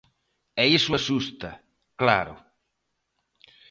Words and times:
E 0.61 0.63
iso 0.77 0.91
asusta, 0.99 1.49
claro. 2.01 2.33